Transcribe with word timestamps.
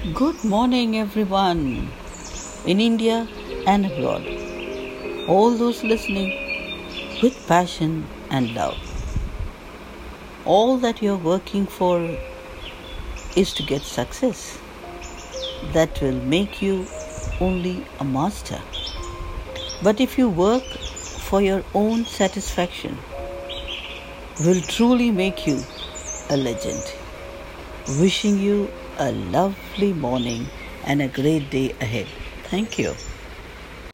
Good 0.00 0.42
morning, 0.44 0.96
everyone, 0.96 1.90
in 2.64 2.80
India 2.80 3.28
and 3.66 3.84
abroad. 3.84 4.24
All 5.28 5.50
those 5.50 5.84
listening 5.84 6.30
with 7.22 7.36
passion 7.46 8.06
and 8.30 8.54
love. 8.54 8.78
All 10.46 10.78
that 10.78 11.02
you're 11.02 11.18
working 11.18 11.66
for 11.66 12.00
is 13.36 13.52
to 13.52 13.62
get 13.62 13.82
success. 13.82 14.58
That 15.74 16.00
will 16.00 16.22
make 16.22 16.62
you 16.62 16.86
only 17.38 17.84
a 17.98 18.04
master. 18.04 18.58
But 19.82 20.00
if 20.00 20.16
you 20.16 20.30
work 20.30 20.64
for 21.28 21.42
your 21.42 21.62
own 21.74 22.06
satisfaction, 22.06 22.96
will 24.46 24.62
truly 24.62 25.10
make 25.10 25.46
you 25.46 25.62
a 26.30 26.38
legend. 26.38 26.90
Wishing 28.00 28.38
you 28.38 28.70
a 29.00 29.12
lovely 29.12 29.94
morning 29.94 30.46
and 30.84 31.00
a 31.00 31.08
great 31.08 31.50
day 31.50 31.72
ahead. 31.80 32.06
Thank 32.44 32.78
you. 32.78 32.94